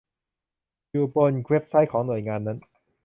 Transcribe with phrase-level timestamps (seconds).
[0.91, 2.57] อยู่บนเว็บไซต์ของหน่วยงานนั้น